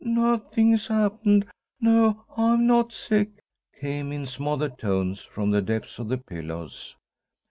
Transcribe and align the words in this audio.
"Nothing's 0.03 0.87
happened! 0.87 1.45
No, 1.79 2.25
I'm 2.35 2.65
not 2.65 2.91
sick," 2.91 3.29
came 3.79 4.11
in 4.11 4.25
smothered 4.25 4.79
tones 4.79 5.21
from 5.21 5.51
the 5.51 5.61
depths 5.61 5.99
of 5.99 6.07
the 6.07 6.17
pillows. 6.17 6.95